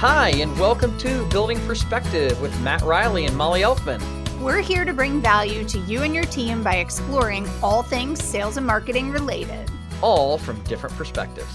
Hi, 0.00 0.30
and 0.30 0.58
welcome 0.58 0.96
to 1.00 1.26
Building 1.26 1.60
Perspective 1.66 2.40
with 2.40 2.58
Matt 2.62 2.80
Riley 2.80 3.26
and 3.26 3.36
Molly 3.36 3.60
Elfman. 3.60 4.00
We're 4.40 4.62
here 4.62 4.86
to 4.86 4.94
bring 4.94 5.20
value 5.20 5.62
to 5.64 5.78
you 5.80 6.04
and 6.04 6.14
your 6.14 6.24
team 6.24 6.62
by 6.62 6.76
exploring 6.76 7.46
all 7.62 7.82
things 7.82 8.24
sales 8.24 8.56
and 8.56 8.66
marketing 8.66 9.10
related, 9.10 9.70
all 10.00 10.38
from 10.38 10.58
different 10.64 10.96
perspectives. 10.96 11.52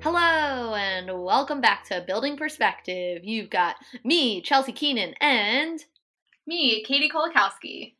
Hello, 0.00 0.76
and 0.76 1.24
welcome 1.24 1.60
back 1.60 1.88
to 1.88 2.04
Building 2.06 2.36
Perspective. 2.36 3.24
You've 3.24 3.50
got 3.50 3.74
me, 4.04 4.40
Chelsea 4.40 4.70
Keenan, 4.70 5.14
and 5.20 5.84
me, 6.46 6.84
Katie 6.84 7.10
Kolakowski. 7.10 7.94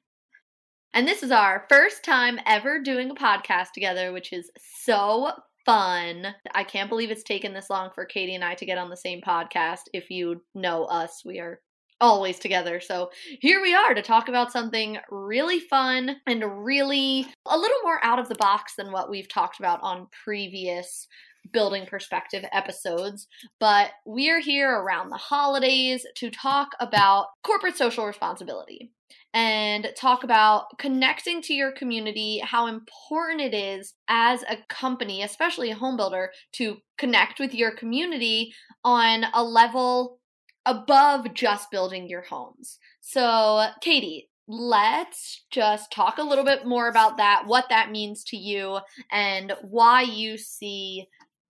And 0.95 1.09
this 1.09 1.25
is 1.25 1.33
our 1.33 1.66
first 1.69 2.05
time 2.05 2.39
ever 2.47 2.80
doing 2.80 3.11
a 3.11 3.14
podcast 3.16 3.73
together, 3.73 4.12
which 4.12 4.33
is 4.33 4.48
so 4.56 5.33
fun. 5.70 6.34
I 6.52 6.65
can't 6.65 6.88
believe 6.88 7.12
it's 7.12 7.23
taken 7.23 7.52
this 7.52 7.70
long 7.70 7.91
for 7.95 8.05
Katie 8.05 8.34
and 8.34 8.42
I 8.42 8.55
to 8.55 8.66
get 8.66 8.77
on 8.77 8.91
the 8.91 8.97
same 8.97 9.20
podcast. 9.20 9.83
If 9.92 10.11
you 10.11 10.42
know 10.52 10.84
us, 10.87 11.23
we 11.24 11.38
are 11.38 11.61
always 12.01 12.41
together. 12.41 12.80
So 12.80 13.11
here 13.41 13.62
we 13.62 13.73
are 13.73 13.95
to 13.95 14.02
talk 14.02 14.28
about 14.28 14.51
something 14.51 14.98
really 15.11 15.61
fun 15.61 16.16
and 16.27 16.64
really 16.64 17.25
a 17.47 17.56
little 17.56 17.78
more 17.84 18.05
out 18.05 18.19
of 18.19 18.28
the 18.28 18.34
box 18.34 18.75
than 18.77 18.91
what 18.91 19.09
we've 19.09 19.28
talked 19.28 19.61
about 19.61 19.78
on 19.83 20.09
previous 20.25 21.06
building 21.52 21.87
perspective 21.87 22.45
episodes, 22.52 23.28
but 23.61 23.92
we 24.05 24.28
are 24.28 24.41
here 24.41 24.70
around 24.70 25.11
the 25.11 25.17
holidays 25.17 26.05
to 26.17 26.30
talk 26.30 26.70
about 26.80 27.27
corporate 27.45 27.77
social 27.77 28.06
responsibility 28.06 28.91
and 29.33 29.92
talk 29.97 30.25
about 30.25 30.77
connecting 30.78 31.41
to 31.42 31.55
your 31.55 31.73
community, 31.73 32.41
how 32.45 32.67
important 32.67 33.41
it 33.41 33.55
is 33.55 33.95
as 34.09 34.42
a 34.42 34.59
company, 34.69 35.23
especially 35.23 35.70
a 35.70 35.77
home 35.77 35.97
builder, 35.97 36.33
to 36.53 36.78
connect 36.98 37.39
with 37.39 37.55
your 37.55 37.70
community 37.70 38.53
on 38.84 39.25
a 39.33 39.42
level 39.42 40.19
above 40.67 41.33
just 41.34 41.70
building 41.70 42.08
your 42.08 42.23
homes. 42.23 42.78
So, 43.01 43.67
Katie, 43.81 44.28
let's 44.48 45.45
just 45.51 45.92
talk 45.92 46.19
a 46.19 46.23
little 46.23 46.45
bit 46.45 46.67
more 46.67 46.89
about 46.89 47.17
that, 47.19 47.45
what 47.47 47.67
that 47.70 47.92
means 47.92 48.25
to 48.25 48.36
you, 48.36 48.78
and 49.12 49.53
why 49.62 50.03
you 50.03 50.36
see 50.36 51.06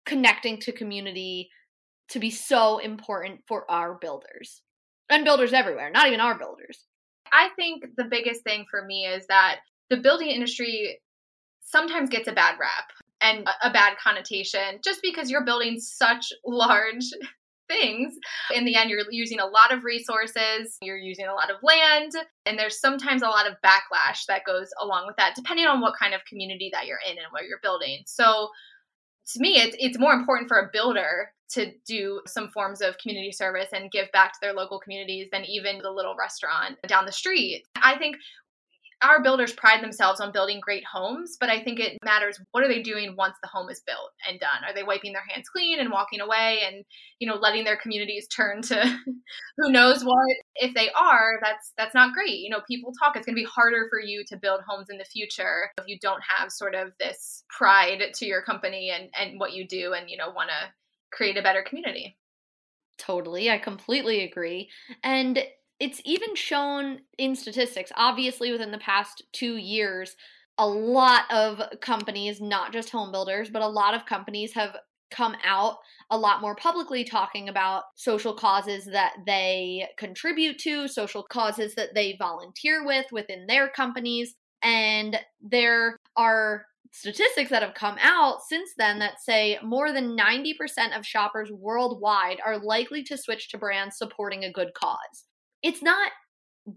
connecting 0.04 0.58
to 0.60 0.72
community 0.72 1.48
to 2.08 2.18
be 2.18 2.30
so 2.30 2.78
important 2.78 3.40
for 3.48 3.68
our 3.70 3.94
builders 3.94 4.60
and 5.08 5.24
builders 5.24 5.54
everywhere, 5.54 5.90
not 5.90 6.08
even 6.08 6.20
our 6.20 6.38
builders. 6.38 6.84
I 7.32 7.48
think 7.56 7.84
the 7.96 8.04
biggest 8.04 8.42
thing 8.44 8.66
for 8.70 8.84
me 8.84 9.06
is 9.06 9.26
that 9.28 9.60
the 9.90 9.96
building 9.96 10.28
industry 10.28 11.00
sometimes 11.62 12.10
gets 12.10 12.28
a 12.28 12.32
bad 12.32 12.56
rap 12.60 12.90
and 13.22 13.46
a 13.62 13.70
bad 13.70 13.96
connotation 14.02 14.80
just 14.84 15.00
because 15.02 15.30
you're 15.30 15.44
building 15.44 15.78
such 15.80 16.32
large 16.44 17.04
things. 17.68 18.14
In 18.52 18.64
the 18.64 18.74
end, 18.74 18.90
you're 18.90 19.00
using 19.10 19.40
a 19.40 19.46
lot 19.46 19.72
of 19.72 19.84
resources, 19.84 20.76
you're 20.82 20.98
using 20.98 21.26
a 21.26 21.32
lot 21.32 21.50
of 21.50 21.56
land, 21.62 22.12
and 22.44 22.58
there's 22.58 22.80
sometimes 22.80 23.22
a 23.22 23.28
lot 23.28 23.46
of 23.46 23.54
backlash 23.64 24.26
that 24.28 24.44
goes 24.44 24.68
along 24.80 25.06
with 25.06 25.16
that, 25.16 25.34
depending 25.34 25.66
on 25.66 25.80
what 25.80 25.94
kind 25.98 26.12
of 26.12 26.24
community 26.26 26.70
that 26.72 26.86
you're 26.86 26.98
in 27.08 27.16
and 27.16 27.28
what 27.30 27.44
you're 27.46 27.60
building. 27.62 28.02
So, 28.04 28.48
to 29.32 29.40
me, 29.40 29.60
it's, 29.60 29.76
it's 29.78 29.98
more 29.98 30.12
important 30.12 30.48
for 30.48 30.58
a 30.58 30.70
builder 30.72 31.32
to 31.50 31.72
do 31.86 32.20
some 32.26 32.48
forms 32.48 32.80
of 32.80 32.96
community 32.98 33.30
service 33.30 33.68
and 33.72 33.90
give 33.90 34.10
back 34.12 34.32
to 34.32 34.38
their 34.40 34.54
local 34.54 34.80
communities 34.80 35.28
than 35.30 35.44
even 35.44 35.78
the 35.82 35.90
little 35.90 36.16
restaurant 36.18 36.76
down 36.88 37.04
the 37.04 37.12
street. 37.12 37.64
I 37.76 37.98
think 37.98 38.16
our 39.02 39.22
builders 39.22 39.52
pride 39.52 39.82
themselves 39.82 40.20
on 40.20 40.32
building 40.32 40.60
great 40.60 40.84
homes, 40.90 41.36
but 41.38 41.50
I 41.50 41.62
think 41.62 41.80
it 41.80 41.98
matters 42.04 42.40
what 42.52 42.64
are 42.64 42.68
they 42.68 42.82
doing 42.82 43.16
once 43.16 43.34
the 43.42 43.48
home 43.48 43.68
is 43.68 43.82
built 43.84 44.12
and 44.28 44.38
done? 44.38 44.64
Are 44.64 44.72
they 44.72 44.84
wiping 44.84 45.12
their 45.12 45.24
hands 45.28 45.48
clean 45.48 45.80
and 45.80 45.90
walking 45.90 46.20
away 46.20 46.60
and, 46.64 46.84
you 47.18 47.28
know, 47.28 47.34
letting 47.34 47.64
their 47.64 47.76
communities 47.76 48.28
turn 48.28 48.62
to 48.62 48.80
who 49.58 49.70
knows 49.70 50.04
what? 50.04 50.36
If 50.54 50.74
they 50.74 50.90
are, 50.90 51.38
that's 51.42 51.72
that's 51.78 51.94
not 51.94 52.12
great. 52.12 52.40
You 52.40 52.50
know, 52.50 52.60
people 52.68 52.92
talk 52.98 53.16
it's 53.16 53.26
going 53.26 53.36
to 53.36 53.42
be 53.42 53.48
harder 53.48 53.86
for 53.88 54.00
you 54.00 54.24
to 54.28 54.36
build 54.36 54.60
homes 54.66 54.88
in 54.90 54.98
the 54.98 55.04
future 55.04 55.70
if 55.78 55.84
you 55.86 55.98
don't 56.00 56.22
have 56.38 56.52
sort 56.52 56.74
of 56.74 56.92
this 57.00 57.44
pride 57.48 58.02
to 58.14 58.26
your 58.26 58.42
company 58.42 58.90
and 58.90 59.08
and 59.18 59.40
what 59.40 59.52
you 59.52 59.66
do 59.66 59.94
and, 59.94 60.10
you 60.10 60.16
know, 60.16 60.30
want 60.30 60.50
to 60.50 60.72
create 61.10 61.36
a 61.36 61.42
better 61.42 61.62
community. 61.62 62.16
Totally. 62.98 63.50
I 63.50 63.58
completely 63.58 64.22
agree. 64.22 64.68
And 65.02 65.42
it's 65.80 66.00
even 66.04 66.34
shown 66.34 67.00
in 67.18 67.34
statistics. 67.34 67.90
Obviously, 67.96 68.52
within 68.52 68.70
the 68.70 68.78
past 68.78 69.22
two 69.32 69.56
years, 69.56 70.16
a 70.58 70.66
lot 70.66 71.24
of 71.32 71.60
companies, 71.80 72.40
not 72.40 72.72
just 72.72 72.90
home 72.90 73.10
builders, 73.10 73.50
but 73.50 73.62
a 73.62 73.66
lot 73.68 73.94
of 73.94 74.06
companies 74.06 74.52
have 74.52 74.76
come 75.12 75.36
out 75.44 75.76
a 76.10 76.18
lot 76.18 76.40
more 76.40 76.56
publicly 76.56 77.04
talking 77.04 77.48
about 77.48 77.84
social 77.94 78.34
causes 78.34 78.84
that 78.86 79.12
they 79.26 79.86
contribute 79.96 80.58
to, 80.58 80.88
social 80.88 81.22
causes 81.22 81.74
that 81.74 81.94
they 81.94 82.16
volunteer 82.18 82.84
with 82.84 83.06
within 83.12 83.46
their 83.46 83.68
companies. 83.68 84.34
And 84.62 85.18
there 85.40 85.96
are 86.16 86.66
statistics 86.90 87.50
that 87.50 87.62
have 87.62 87.74
come 87.74 87.96
out 88.02 88.42
since 88.48 88.70
then 88.76 88.98
that 88.98 89.20
say 89.20 89.58
more 89.62 89.92
than 89.92 90.16
90% 90.16 90.96
of 90.96 91.06
shoppers 91.06 91.50
worldwide 91.50 92.38
are 92.44 92.58
likely 92.58 93.02
to 93.04 93.16
switch 93.16 93.48
to 93.50 93.58
brands 93.58 93.96
supporting 93.96 94.44
a 94.44 94.52
good 94.52 94.74
cause 94.74 95.24
it's 95.62 95.82
not 95.82 96.10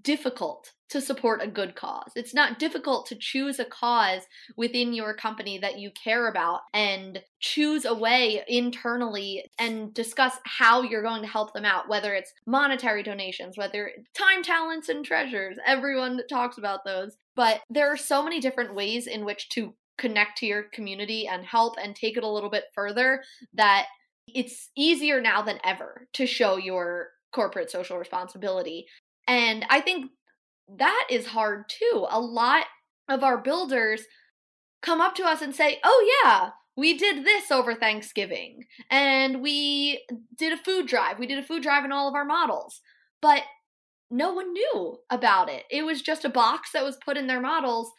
difficult 0.02 0.72
to 0.90 1.02
support 1.02 1.42
a 1.42 1.48
good 1.48 1.76
cause. 1.76 2.12
It's 2.16 2.34
not 2.34 2.60
difficult 2.60 3.08
to 3.08 3.16
choose 3.16 3.60
a 3.60 3.66
cause 3.66 4.22
within 4.56 4.94
your 4.94 5.16
company 5.16 5.58
that 5.60 5.80
you 5.80 5.92
care 5.92 6.28
about 6.28 6.62
and 6.74 7.22
choose 7.40 7.86
a 7.86 7.94
way 7.94 8.44
internally 8.48 9.46
and 9.58 9.94
discuss 9.94 10.34
how 10.46 10.84
you're 10.84 11.02
going 11.02 11.24
to 11.24 11.28
help 11.28 11.54
them 11.54 11.66
out, 11.66 11.90
whether 11.90 12.14
it's 12.14 12.34
monetary 12.46 13.04
donations, 13.04 13.58
whether 13.58 13.92
time, 14.14 14.44
talents, 14.44 14.90
and 14.90 15.04
treasures. 15.04 15.58
Everyone 15.66 16.22
talks 16.30 16.58
about 16.58 16.84
those. 16.86 17.18
But 17.36 17.62
there 17.70 17.92
are 17.92 17.98
so 17.98 18.24
many 18.24 18.40
different 18.40 18.76
ways 18.76 19.08
in 19.08 19.26
which 19.26 19.50
to 19.50 19.74
connect 19.98 20.38
to 20.40 20.46
your 20.46 20.64
community 20.64 21.28
and 21.28 21.46
help 21.46 21.76
and 21.82 21.96
take 21.96 22.18
it 22.18 22.24
a 22.24 22.30
little 22.30 22.50
bit 22.50 22.66
further 22.74 23.24
that 23.54 23.86
it's 24.28 24.70
easier 24.76 25.22
now 25.22 25.42
than 25.42 25.60
ever 25.64 26.08
to 26.14 26.26
show 26.26 26.58
your 26.58 27.10
corporate 27.32 27.70
social 27.70 27.98
responsibility. 27.98 28.88
And 29.28 29.66
I 29.70 29.82
think 29.82 30.12
that 30.78 31.08
is 31.10 31.28
hard 31.28 31.66
too. 31.70 32.06
A 32.10 32.20
lot 32.20 32.66
of 33.10 33.24
our 33.24 33.38
builders 33.38 34.04
come 34.82 35.02
up 35.02 35.16
to 35.16 35.24
us 35.24 35.42
and 35.42 35.56
say, 35.56 35.80
oh, 35.84 36.22
yeah, 36.24 36.52
we 36.78 36.98
did 36.98 37.26
this 37.26 37.52
over 37.52 37.74
Thanksgiving 37.74 38.66
and 38.90 39.42
we 39.42 40.04
did 40.38 40.54
a 40.54 40.64
food 40.64 40.88
drive. 40.88 41.20
We 41.20 41.28
did 41.28 41.40
a 41.40 41.48
food 41.48 41.64
drive 41.64 41.86
in 41.86 41.92
all 41.92 42.08
of 42.08 42.16
our 42.16 42.26
models. 42.26 42.82
But 43.22 43.44
no 44.12 44.34
one 44.34 44.54
knew 44.54 44.98
about 45.10 45.50
it. 45.50 45.64
It 45.72 45.84
was 45.84 46.02
just 46.02 46.26
a 46.26 46.30
box 46.30 46.72
that 46.74 46.84
was 46.84 46.98
put 47.04 47.18
in 47.18 47.28
their 47.28 47.42
models. 47.42 47.92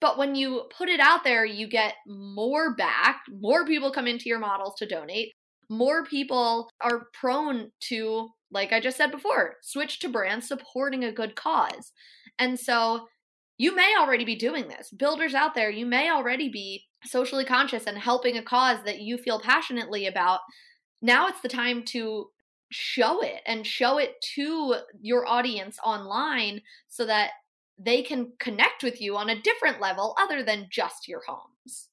But 0.00 0.16
when 0.16 0.34
you 0.34 0.64
put 0.76 0.88
it 0.88 1.00
out 1.00 1.24
there, 1.24 1.44
you 1.44 1.68
get 1.68 1.94
more 2.06 2.74
back. 2.74 3.20
More 3.28 3.66
people 3.66 3.90
come 3.90 4.06
into 4.06 4.28
your 4.28 4.38
models 4.38 4.74
to 4.78 4.86
donate. 4.86 5.32
More 5.68 6.04
people 6.04 6.70
are 6.80 7.08
prone 7.12 7.70
to 7.88 8.28
like 8.50 8.72
I 8.72 8.80
just 8.80 8.96
said 8.96 9.10
before, 9.10 9.56
switch 9.62 10.00
to 10.00 10.08
brands 10.08 10.48
supporting 10.48 11.04
a 11.04 11.12
good 11.12 11.36
cause. 11.36 11.92
And 12.38 12.58
so 12.58 13.08
you 13.58 13.74
may 13.74 13.94
already 13.98 14.24
be 14.24 14.36
doing 14.36 14.68
this. 14.68 14.90
Builders 14.90 15.34
out 15.34 15.54
there, 15.54 15.70
you 15.70 15.86
may 15.86 16.10
already 16.10 16.48
be 16.48 16.84
socially 17.04 17.44
conscious 17.44 17.86
and 17.86 17.98
helping 17.98 18.36
a 18.36 18.42
cause 18.42 18.78
that 18.84 19.00
you 19.00 19.18
feel 19.18 19.40
passionately 19.40 20.06
about. 20.06 20.40
Now 21.02 21.28
it's 21.28 21.40
the 21.40 21.48
time 21.48 21.84
to 21.86 22.30
show 22.70 23.20
it 23.20 23.42
and 23.46 23.66
show 23.66 23.98
it 23.98 24.14
to 24.34 24.76
your 25.00 25.26
audience 25.26 25.78
online 25.84 26.62
so 26.88 27.04
that 27.06 27.30
they 27.78 28.02
can 28.02 28.32
connect 28.38 28.82
with 28.82 29.00
you 29.00 29.16
on 29.16 29.30
a 29.30 29.40
different 29.40 29.80
level 29.80 30.14
other 30.20 30.42
than 30.42 30.68
just 30.70 31.08
your 31.08 31.22
homes. 31.26 31.88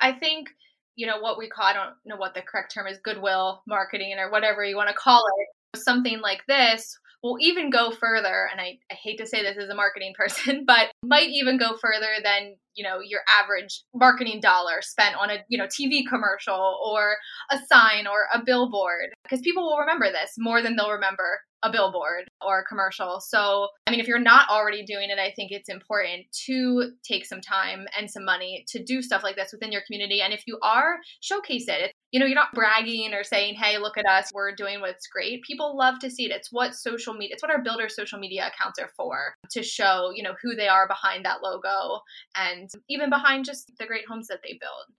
I 0.00 0.12
think 0.12 0.48
you 0.96 1.06
know 1.06 1.20
what 1.20 1.38
we 1.38 1.48
call 1.48 1.66
i 1.66 1.72
don't 1.72 1.94
know 2.04 2.16
what 2.16 2.34
the 2.34 2.42
correct 2.42 2.72
term 2.72 2.86
is 2.86 2.98
goodwill 3.04 3.62
marketing 3.68 4.16
or 4.18 4.30
whatever 4.30 4.64
you 4.64 4.76
want 4.76 4.88
to 4.88 4.94
call 4.94 5.22
it 5.38 5.48
something 5.74 6.20
like 6.20 6.42
this 6.46 6.98
will 7.22 7.36
even 7.40 7.70
go 7.70 7.90
further 7.90 8.48
and 8.50 8.60
I, 8.60 8.78
I 8.90 8.94
hate 8.94 9.18
to 9.18 9.26
say 9.26 9.42
this 9.42 9.56
as 9.56 9.68
a 9.68 9.74
marketing 9.74 10.12
person 10.18 10.64
but 10.66 10.90
might 11.02 11.28
even 11.30 11.58
go 11.58 11.76
further 11.76 12.14
than 12.22 12.56
you 12.74 12.84
know 12.84 13.00
your 13.00 13.20
average 13.42 13.82
marketing 13.94 14.40
dollar 14.40 14.82
spent 14.82 15.16
on 15.16 15.30
a 15.30 15.38
you 15.48 15.58
know 15.58 15.66
tv 15.66 16.02
commercial 16.08 16.78
or 16.84 17.16
a 17.50 17.58
sign 17.70 18.06
or 18.06 18.26
a 18.32 18.42
billboard. 18.44 19.10
Because 19.22 19.40
people 19.40 19.64
will 19.64 19.78
remember 19.78 20.06
this 20.10 20.34
more 20.38 20.62
than 20.62 20.76
they'll 20.76 20.90
remember 20.90 21.40
a 21.62 21.70
billboard 21.70 22.28
or 22.44 22.60
a 22.60 22.64
commercial 22.64 23.20
so 23.20 23.68
i 23.86 23.90
mean 23.90 24.00
if 24.00 24.06
you're 24.06 24.18
not 24.18 24.48
already 24.48 24.84
doing 24.84 25.10
it 25.10 25.18
i 25.18 25.32
think 25.34 25.50
it's 25.50 25.68
important 25.68 26.24
to 26.32 26.92
take 27.02 27.24
some 27.24 27.40
time 27.40 27.86
and 27.98 28.10
some 28.10 28.24
money 28.24 28.64
to 28.68 28.82
do 28.82 29.02
stuff 29.02 29.22
like 29.22 29.36
this 29.36 29.52
within 29.52 29.72
your 29.72 29.82
community 29.86 30.20
and 30.20 30.32
if 30.32 30.42
you 30.46 30.58
are 30.62 30.98
showcase 31.20 31.66
it 31.68 31.92
you 32.16 32.20
know, 32.20 32.26
you're 32.26 32.34
not 32.34 32.54
bragging 32.54 33.12
or 33.12 33.24
saying, 33.24 33.56
hey, 33.56 33.76
look 33.76 33.98
at 33.98 34.06
us, 34.06 34.30
we're 34.32 34.54
doing 34.54 34.80
what's 34.80 35.06
great. 35.06 35.42
People 35.42 35.76
love 35.76 35.98
to 35.98 36.10
see 36.10 36.24
it. 36.24 36.30
It's 36.30 36.50
what 36.50 36.74
social 36.74 37.12
media, 37.12 37.34
it's 37.34 37.42
what 37.42 37.50
our 37.50 37.62
builder 37.62 37.90
social 37.90 38.18
media 38.18 38.50
accounts 38.50 38.78
are 38.78 38.90
for 38.96 39.34
to 39.50 39.62
show, 39.62 40.12
you 40.14 40.22
know, 40.22 40.34
who 40.40 40.54
they 40.54 40.66
are 40.66 40.88
behind 40.88 41.26
that 41.26 41.42
logo 41.42 42.00
and 42.34 42.70
even 42.88 43.10
behind 43.10 43.44
just 43.44 43.70
the 43.78 43.84
great 43.84 44.06
homes 44.08 44.28
that 44.28 44.40
they 44.42 44.58
build. 44.58 44.96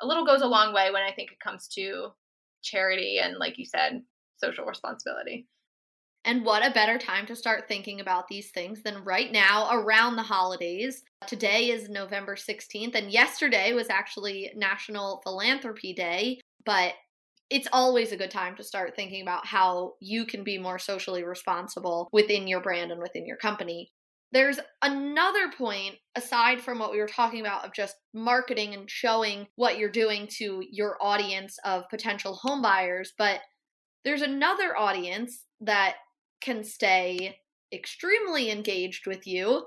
A 0.00 0.06
little 0.06 0.24
goes 0.24 0.40
a 0.40 0.46
long 0.46 0.72
way 0.72 0.90
when 0.90 1.02
I 1.02 1.12
think 1.12 1.32
it 1.32 1.40
comes 1.40 1.68
to 1.74 2.08
charity 2.62 3.18
and 3.22 3.36
like 3.36 3.58
you 3.58 3.66
said 3.66 4.02
social 4.38 4.64
responsibility 4.64 5.46
and 6.24 6.44
what 6.44 6.66
a 6.66 6.72
better 6.72 6.98
time 6.98 7.26
to 7.26 7.36
start 7.36 7.68
thinking 7.68 8.00
about 8.00 8.28
these 8.28 8.50
things 8.50 8.82
than 8.82 9.04
right 9.04 9.30
now 9.30 9.68
around 9.70 10.16
the 10.16 10.22
holidays. 10.22 11.02
Today 11.26 11.70
is 11.70 11.88
November 11.88 12.34
16th, 12.34 12.94
and 12.94 13.10
yesterday 13.10 13.72
was 13.74 13.90
actually 13.90 14.50
National 14.56 15.20
Philanthropy 15.22 15.92
Day, 15.92 16.40
but 16.64 16.94
it's 17.50 17.68
always 17.72 18.10
a 18.10 18.16
good 18.16 18.30
time 18.30 18.56
to 18.56 18.64
start 18.64 18.96
thinking 18.96 19.20
about 19.20 19.46
how 19.46 19.94
you 20.00 20.24
can 20.24 20.44
be 20.44 20.58
more 20.58 20.78
socially 20.78 21.22
responsible 21.22 22.08
within 22.10 22.48
your 22.48 22.60
brand 22.60 22.90
and 22.90 23.00
within 23.00 23.26
your 23.26 23.36
company. 23.36 23.92
There's 24.32 24.58
another 24.82 25.52
point 25.56 25.96
aside 26.16 26.60
from 26.60 26.78
what 26.78 26.90
we 26.90 26.98
were 26.98 27.06
talking 27.06 27.40
about 27.40 27.64
of 27.64 27.74
just 27.74 27.96
marketing 28.14 28.74
and 28.74 28.90
showing 28.90 29.46
what 29.56 29.78
you're 29.78 29.90
doing 29.90 30.26
to 30.38 30.62
your 30.70 30.96
audience 31.00 31.58
of 31.64 31.88
potential 31.90 32.40
homebuyers, 32.42 33.08
but 33.16 33.40
there's 34.04 34.22
another 34.22 34.76
audience 34.76 35.44
that 35.60 35.94
can 36.44 36.62
stay 36.62 37.36
extremely 37.72 38.50
engaged 38.50 39.06
with 39.06 39.26
you 39.26 39.64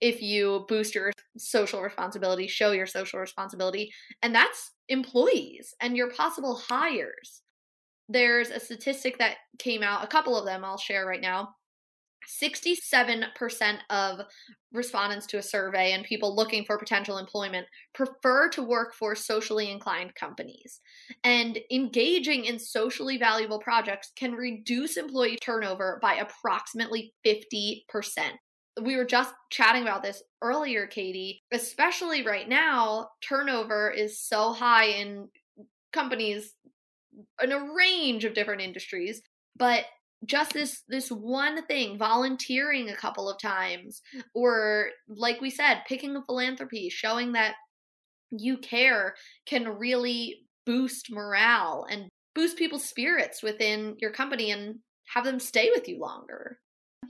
if 0.00 0.22
you 0.22 0.64
boost 0.68 0.94
your 0.94 1.12
social 1.36 1.80
responsibility, 1.82 2.46
show 2.46 2.72
your 2.72 2.86
social 2.86 3.20
responsibility, 3.20 3.92
and 4.22 4.34
that's 4.34 4.72
employees 4.88 5.74
and 5.80 5.96
your 5.96 6.10
possible 6.10 6.56
hires. 6.56 7.42
There's 8.08 8.50
a 8.50 8.60
statistic 8.60 9.18
that 9.18 9.36
came 9.58 9.82
out, 9.82 10.04
a 10.04 10.08
couple 10.08 10.38
of 10.38 10.46
them 10.46 10.64
I'll 10.64 10.78
share 10.78 11.06
right 11.06 11.20
now. 11.20 11.54
67% 12.26 13.78
of 13.90 14.20
respondents 14.72 15.26
to 15.26 15.38
a 15.38 15.42
survey 15.42 15.92
and 15.92 16.04
people 16.04 16.34
looking 16.34 16.64
for 16.64 16.78
potential 16.78 17.18
employment 17.18 17.66
prefer 17.94 18.48
to 18.50 18.62
work 18.62 18.94
for 18.94 19.14
socially 19.14 19.70
inclined 19.70 20.14
companies. 20.14 20.80
And 21.24 21.58
engaging 21.70 22.44
in 22.44 22.58
socially 22.58 23.18
valuable 23.18 23.58
projects 23.58 24.12
can 24.16 24.32
reduce 24.32 24.96
employee 24.96 25.38
turnover 25.40 25.98
by 26.02 26.14
approximately 26.14 27.14
50%. 27.24 27.82
We 28.82 28.96
were 28.96 29.06
just 29.06 29.32
chatting 29.50 29.82
about 29.82 30.02
this 30.02 30.22
earlier, 30.42 30.86
Katie. 30.86 31.42
Especially 31.52 32.22
right 32.22 32.48
now, 32.48 33.08
turnover 33.26 33.90
is 33.90 34.20
so 34.20 34.52
high 34.52 34.86
in 34.86 35.28
companies 35.92 36.52
in 37.42 37.52
a 37.52 37.72
range 37.74 38.24
of 38.24 38.34
different 38.34 38.60
industries. 38.60 39.22
But 39.58 39.86
just 40.24 40.52
this 40.52 40.82
this 40.88 41.08
one 41.10 41.64
thing 41.66 41.98
volunteering 41.98 42.88
a 42.88 42.96
couple 42.96 43.28
of 43.28 43.38
times 43.38 44.00
or 44.34 44.88
like 45.08 45.40
we 45.40 45.50
said 45.50 45.82
picking 45.86 46.16
a 46.16 46.22
philanthropy 46.24 46.88
showing 46.88 47.32
that 47.32 47.54
you 48.30 48.56
care 48.56 49.14
can 49.46 49.68
really 49.68 50.36
boost 50.64 51.12
morale 51.12 51.86
and 51.90 52.08
boost 52.34 52.56
people's 52.56 52.88
spirits 52.88 53.42
within 53.42 53.94
your 53.98 54.10
company 54.10 54.50
and 54.50 54.76
have 55.14 55.24
them 55.24 55.38
stay 55.38 55.70
with 55.74 55.86
you 55.86 55.98
longer 56.00 56.58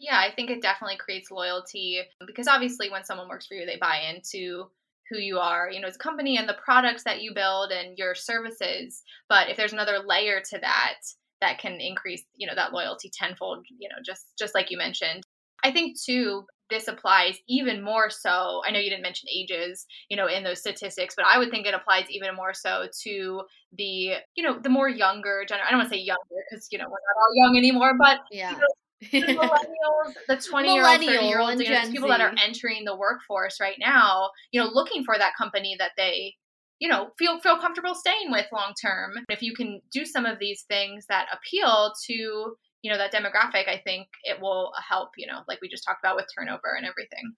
yeah 0.01 0.19
i 0.19 0.35
think 0.35 0.51
it 0.51 0.61
definitely 0.61 0.97
creates 0.97 1.31
loyalty 1.31 2.01
because 2.27 2.49
obviously 2.49 2.91
when 2.91 3.05
someone 3.05 3.29
works 3.29 3.47
for 3.47 3.55
you 3.55 3.65
they 3.65 3.79
buy 3.81 4.01
into 4.13 4.67
who 5.11 5.19
you 5.19 5.39
are, 5.39 5.71
you 5.71 5.81
know, 5.81 5.89
as 5.89 5.97
a 5.97 6.01
company 6.01 6.37
and 6.37 6.49
the 6.49 6.57
products 6.65 7.05
that 7.05 7.23
you 7.23 7.33
build 7.33 7.71
and 7.71 7.97
your 7.97 8.15
services. 8.15 9.03
But 9.29 9.49
if 9.49 9.57
there's 9.57 9.73
another 9.73 10.01
layer 10.05 10.41
to 10.51 10.59
that, 10.59 10.99
that 11.41 11.59
can 11.59 11.81
increase 11.81 12.23
you 12.37 12.47
know 12.47 12.55
that 12.55 12.73
loyalty 12.73 13.11
tenfold 13.13 13.65
you 13.79 13.89
know 13.89 13.97
just 14.05 14.27
just 14.39 14.55
like 14.55 14.71
you 14.71 14.79
mentioned. 14.79 15.23
I 15.65 15.73
think 15.73 15.97
too 16.01 16.45
this 16.71 16.89
applies 16.89 17.39
even 17.49 17.83
more 17.83 18.11
so 18.11 18.61
i 18.67 18.71
know 18.71 18.79
you 18.79 18.91
didn't 18.91 19.03
mention 19.03 19.29
ages 19.33 19.87
you 20.09 20.17
know 20.17 20.27
in 20.27 20.43
those 20.43 20.61
statistics 20.61 21.15
but 21.17 21.25
i 21.25 21.39
would 21.39 21.51
think 21.51 21.67
it 21.67 21.75
applies 21.75 22.07
even 22.11 22.35
more 22.35 22.53
so 22.53 22.87
to 23.03 23.43
the 23.77 24.15
you 24.35 24.43
know 24.43 24.59
the 24.59 24.69
more 24.69 24.89
younger 24.89 25.45
generation 25.49 25.67
i 25.67 25.71
don't 25.71 25.79
want 25.79 25.91
to 25.91 25.97
say 25.97 26.03
younger 26.03 26.23
because 26.51 26.67
you 26.71 26.79
know 26.79 26.87
we're 26.87 26.91
not 26.91 27.21
all 27.21 27.35
young 27.35 27.57
anymore 27.57 27.93
but 27.99 28.21
yeah. 28.31 28.51
you 28.51 28.57
know, 28.57 28.67
the 29.01 29.21
millennials, 29.35 30.15
the 30.27 30.37
20 30.37 30.73
year 30.73 30.87
old, 30.87 31.01
30 31.01 31.27
year 31.27 31.39
olds, 31.39 31.61
know, 31.61 31.91
people 31.91 32.09
that 32.09 32.23
are 32.23 32.33
entering 32.43 32.85
the 32.87 32.97
workforce 32.97 33.61
right 33.61 33.77
now, 33.79 34.31
you 34.53 34.61
know, 34.61 34.71
looking 34.73 35.05
for 35.05 35.19
that 35.19 35.35
company 35.37 35.77
that 35.79 35.91
they 35.99 36.35
you 36.79 36.89
know 36.89 37.11
feel 37.19 37.41
feel 37.41 37.59
comfortable 37.59 37.95
staying 37.95 38.31
with 38.31 38.47
long 38.53 38.73
term. 38.81 39.13
If 39.29 39.43
you 39.43 39.55
can 39.55 39.81
do 39.93 40.05
some 40.05 40.27
of 40.27 40.39
these 40.39 40.65
things 40.69 41.07
that 41.09 41.27
appeal 41.33 41.93
to 42.07 42.57
you 42.83 42.93
know 42.93 42.99
that 42.99 43.13
demographic 43.13 43.69
i 43.69 43.81
think 43.85 44.07
it 44.23 44.41
will 44.41 44.73
help 44.89 45.11
you 45.17 45.27
know 45.27 45.41
like 45.49 45.61
we 45.61 45.69
just 45.69 45.85
talked 45.85 46.05
about 46.05 46.17
with 46.17 46.27
turnover 46.37 46.75
and 46.77 46.87
everything. 46.87 47.35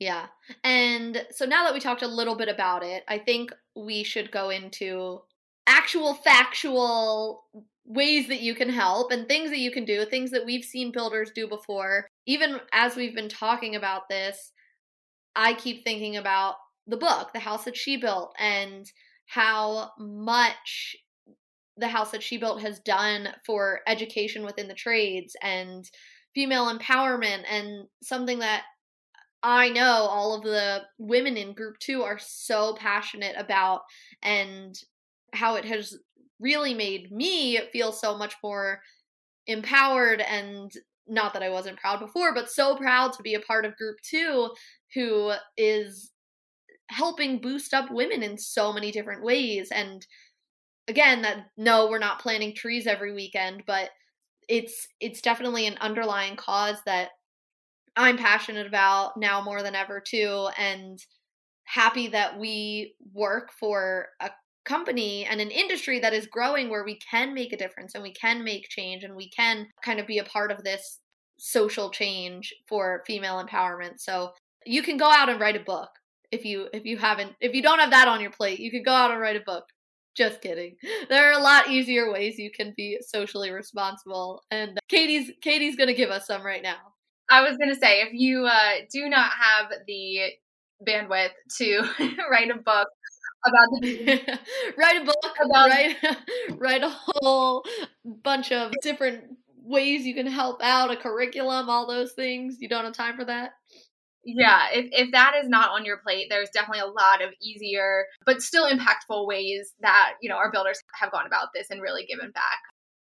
Yeah. 0.00 0.26
And 0.64 1.24
so 1.30 1.46
now 1.46 1.64
that 1.64 1.72
we 1.72 1.78
talked 1.78 2.02
a 2.02 2.08
little 2.08 2.36
bit 2.36 2.48
about 2.48 2.82
it 2.84 3.04
i 3.08 3.18
think 3.18 3.52
we 3.74 4.02
should 4.02 4.30
go 4.30 4.50
into 4.50 5.20
actual 5.66 6.14
factual 6.14 7.44
ways 7.86 8.28
that 8.28 8.40
you 8.40 8.54
can 8.54 8.68
help 8.68 9.12
and 9.12 9.26
things 9.28 9.50
that 9.50 9.58
you 9.58 9.70
can 9.70 9.84
do 9.84 10.04
things 10.04 10.30
that 10.30 10.44
we've 10.44 10.64
seen 10.64 10.90
builders 10.90 11.30
do 11.34 11.46
before. 11.46 12.06
Even 12.26 12.60
as 12.72 12.96
we've 12.96 13.14
been 13.14 13.28
talking 13.28 13.76
about 13.76 14.08
this 14.08 14.52
i 15.36 15.52
keep 15.54 15.82
thinking 15.84 16.16
about 16.16 16.54
the 16.86 16.96
book, 16.96 17.32
The 17.32 17.40
House 17.40 17.64
That 17.64 17.76
She 17.76 17.96
Built, 17.96 18.34
and 18.38 18.90
how 19.26 19.90
much 19.98 20.96
the 21.76 21.88
house 21.88 22.10
that 22.12 22.22
she 22.22 22.36
built 22.36 22.60
has 22.60 22.78
done 22.80 23.28
for 23.44 23.80
education 23.86 24.44
within 24.44 24.68
the 24.68 24.74
trades 24.74 25.34
and 25.42 25.84
female 26.34 26.72
empowerment 26.72 27.42
and 27.50 27.86
something 28.02 28.38
that 28.40 28.62
I 29.42 29.68
know 29.68 30.06
all 30.08 30.34
of 30.34 30.42
the 30.42 30.82
women 30.98 31.36
in 31.36 31.52
group 31.52 31.78
2 31.80 32.02
are 32.02 32.18
so 32.18 32.74
passionate 32.74 33.34
about 33.36 33.82
and 34.22 34.74
how 35.32 35.56
it 35.56 35.64
has 35.64 35.96
really 36.40 36.74
made 36.74 37.10
me 37.10 37.60
feel 37.72 37.92
so 37.92 38.16
much 38.16 38.34
more 38.42 38.80
empowered 39.46 40.20
and 40.20 40.72
not 41.06 41.34
that 41.34 41.42
I 41.42 41.50
wasn't 41.50 41.78
proud 41.78 42.00
before 42.00 42.32
but 42.34 42.50
so 42.50 42.76
proud 42.76 43.12
to 43.14 43.22
be 43.22 43.34
a 43.34 43.40
part 43.40 43.64
of 43.64 43.76
group 43.76 43.96
2 44.08 44.50
who 44.94 45.32
is 45.56 46.10
helping 46.90 47.40
boost 47.40 47.72
up 47.72 47.90
women 47.90 48.22
in 48.22 48.36
so 48.36 48.72
many 48.72 48.90
different 48.90 49.24
ways 49.24 49.68
and 49.72 50.06
again 50.88 51.22
that 51.22 51.46
no 51.56 51.88
we're 51.88 51.98
not 51.98 52.20
planting 52.20 52.54
trees 52.54 52.86
every 52.86 53.12
weekend 53.12 53.62
but 53.66 53.90
it's 54.48 54.86
it's 55.00 55.22
definitely 55.22 55.66
an 55.66 55.78
underlying 55.80 56.36
cause 56.36 56.76
that 56.84 57.10
I'm 57.96 58.18
passionate 58.18 58.66
about 58.66 59.16
now 59.16 59.42
more 59.42 59.62
than 59.62 59.74
ever 59.74 60.00
too 60.00 60.48
and 60.58 60.98
happy 61.64 62.08
that 62.08 62.38
we 62.38 62.94
work 63.12 63.50
for 63.58 64.08
a 64.20 64.30
company 64.64 65.24
and 65.24 65.40
an 65.40 65.50
industry 65.50 65.98
that 66.00 66.12
is 66.12 66.26
growing 66.26 66.68
where 66.68 66.84
we 66.84 66.98
can 66.98 67.34
make 67.34 67.52
a 67.52 67.56
difference 67.56 67.94
and 67.94 68.02
we 68.02 68.12
can 68.12 68.42
make 68.42 68.68
change 68.68 69.04
and 69.04 69.14
we 69.14 69.28
can 69.30 69.68
kind 69.82 70.00
of 70.00 70.06
be 70.06 70.18
a 70.18 70.24
part 70.24 70.50
of 70.50 70.64
this 70.64 71.00
social 71.38 71.90
change 71.90 72.52
for 72.66 73.02
female 73.06 73.44
empowerment. 73.44 73.98
So 73.98 74.32
you 74.64 74.82
can 74.82 74.96
go 74.96 75.10
out 75.10 75.28
and 75.28 75.40
write 75.40 75.56
a 75.56 75.60
book 75.60 75.90
if 76.34 76.44
you 76.44 76.68
if 76.72 76.84
you 76.84 76.98
haven't 76.98 77.32
if 77.40 77.54
you 77.54 77.62
don't 77.62 77.78
have 77.78 77.90
that 77.90 78.08
on 78.08 78.20
your 78.20 78.30
plate, 78.30 78.60
you 78.60 78.70
could 78.70 78.84
go 78.84 78.92
out 78.92 79.10
and 79.10 79.20
write 79.20 79.36
a 79.36 79.40
book. 79.40 79.64
Just 80.14 80.40
kidding. 80.40 80.76
There 81.08 81.28
are 81.28 81.38
a 81.38 81.42
lot 81.42 81.68
easier 81.68 82.10
ways 82.10 82.38
you 82.38 82.50
can 82.50 82.72
be 82.76 82.98
socially 83.00 83.50
responsible, 83.50 84.42
and 84.50 84.78
Katie's 84.88 85.30
Katie's 85.40 85.76
gonna 85.76 85.94
give 85.94 86.10
us 86.10 86.26
some 86.26 86.44
right 86.44 86.62
now. 86.62 86.76
I 87.30 87.42
was 87.42 87.56
gonna 87.56 87.74
say 87.74 88.02
if 88.02 88.12
you 88.12 88.46
uh, 88.46 88.84
do 88.92 89.08
not 89.08 89.30
have 89.30 89.72
the 89.86 90.32
bandwidth 90.86 91.30
to 91.58 91.82
write 92.30 92.50
a 92.50 92.56
book 92.56 92.88
about 93.46 93.80
the 93.80 94.38
write 94.76 95.02
a 95.02 95.04
book 95.04 95.36
about 95.44 95.70
write 95.70 95.96
write 96.58 96.82
a 96.82 96.90
whole 96.90 97.64
bunch 98.04 98.52
of 98.52 98.72
different 98.82 99.24
ways 99.62 100.04
you 100.04 100.14
can 100.14 100.26
help 100.26 100.62
out 100.62 100.90
a 100.90 100.96
curriculum 100.96 101.70
all 101.70 101.86
those 101.86 102.12
things 102.12 102.56
you 102.60 102.68
don't 102.68 102.84
have 102.84 102.94
time 102.94 103.16
for 103.16 103.24
that 103.24 103.52
yeah, 104.24 104.66
if, 104.72 104.88
if 104.92 105.12
that 105.12 105.34
is 105.40 105.48
not 105.48 105.70
on 105.70 105.84
your 105.84 105.98
plate, 105.98 106.26
there's 106.30 106.50
definitely 106.50 106.80
a 106.80 106.86
lot 106.86 107.22
of 107.22 107.30
easier 107.42 108.06
but 108.24 108.42
still 108.42 108.68
impactful 108.68 109.26
ways 109.26 109.74
that, 109.80 110.14
you 110.20 110.28
know, 110.28 110.36
our 110.36 110.50
builders 110.50 110.80
have 110.94 111.12
gone 111.12 111.26
about 111.26 111.48
this 111.54 111.70
and 111.70 111.82
really 111.82 112.04
given 112.06 112.30
back. 112.30 112.60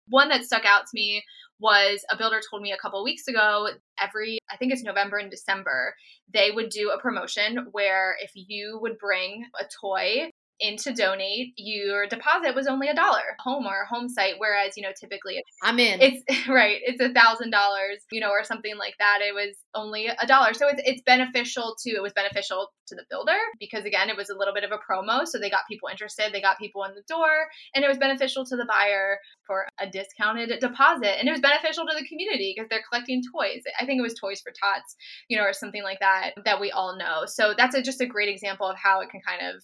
One 0.09 0.29
that 0.29 0.45
stuck 0.45 0.65
out 0.65 0.83
to 0.83 0.91
me 0.95 1.23
was 1.61 2.05
a 2.11 2.17
builder 2.17 2.41
told 2.51 2.61
me 2.61 2.73
a 2.73 2.77
couple 2.77 3.03
weeks 3.05 3.29
ago 3.29 3.69
every 4.01 4.39
I 4.51 4.57
think 4.57 4.73
it's 4.73 4.83
November 4.83 5.17
and 5.19 5.31
December 5.31 5.95
they 6.33 6.51
would 6.51 6.71
do 6.71 6.91
a 6.91 7.01
promotion 7.01 7.69
where 7.71 8.17
if 8.21 8.33
you 8.35 8.79
would 8.83 8.99
bring 8.99 9.45
a 9.61 9.65
toy 9.81 10.29
in 10.63 10.77
to 10.79 10.93
donate, 10.93 11.53
your 11.57 12.07
deposit 12.07 12.55
was 12.55 12.69
only 12.69 12.89
a 12.89 12.95
dollar 12.95 13.37
home 13.41 13.67
or 13.67 13.85
home 13.91 14.09
site. 14.09 14.35
Whereas, 14.39 14.77
you 14.77 14.83
know, 14.83 14.93
typically 14.99 15.35
it's, 15.35 15.51
I'm 15.63 15.79
in. 15.79 16.01
It's 16.01 16.49
right. 16.49 16.79
It's 16.83 17.03
a 17.03 17.13
thousand 17.13 17.51
dollars, 17.51 17.99
you 18.13 18.21
know, 18.21 18.31
or 18.31 18.45
something 18.45 18.77
like 18.79 18.95
that. 18.99 19.19
It 19.21 19.35
was 19.35 19.57
only 19.75 20.07
a 20.07 20.27
dollar. 20.27 20.55
So 20.55 20.69
it's, 20.69 20.81
it's 20.85 21.03
beneficial 21.03 21.75
to, 21.81 21.91
it 21.91 22.03
was 22.03 22.13
beneficial 22.13 22.69
to 22.87 22.95
the 22.95 23.05
builder 23.11 23.39
because 23.59 23.85
again, 23.85 24.09
it 24.09 24.17
was 24.17 24.31
a 24.31 24.37
little 24.37 24.55
bit 24.55 24.65
of 24.65 24.71
a 24.71 24.79
promo. 24.79 25.27
So 25.27 25.39
they 25.39 25.51
got 25.51 25.63
people 25.69 25.89
interested. 25.89 26.33
They 26.33 26.41
got 26.41 26.59
people 26.59 26.85
in 26.85 26.95
the 26.95 27.03
door 27.09 27.49
and 27.75 27.85
it 27.85 27.89
was 27.89 27.99
beneficial 27.99 28.47
to 28.47 28.57
the 28.57 28.67
buyer 28.67 29.19
for 29.47 29.67
a 29.81 29.91
discounted 29.91 30.61
deposit. 30.61 31.19
And 31.19 31.29
it 31.29 31.33
was 31.33 31.41
beneficial 31.41 31.85
to 31.87 31.97
the 31.99 32.07
community 32.07 32.55
because 32.57 32.69
they're 32.71 32.85
collecting 32.89 33.23
toys. 33.35 33.63
I 33.81 33.85
think 33.85 33.99
it 33.99 34.03
was 34.03 34.15
Toys 34.15 34.41
for 34.41 34.53
Tots, 34.53 34.95
you 35.29 35.37
know, 35.37 35.43
or 35.43 35.53
something 35.53 35.83
like 35.83 35.99
that, 36.01 36.33
that 36.45 36.61
we 36.61 36.71
all 36.71 36.97
know. 36.97 37.25
So 37.27 37.55
that's 37.57 37.75
a, 37.75 37.83
just 37.83 38.01
a 38.01 38.07
great 38.07 38.29
example 38.29 38.69
of 38.69 38.77
how 38.77 39.01
it 39.01 39.11
can 39.11 39.21
kind 39.27 39.41
of 39.55 39.63